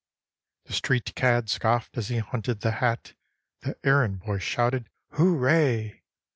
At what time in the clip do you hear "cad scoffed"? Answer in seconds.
1.13-1.95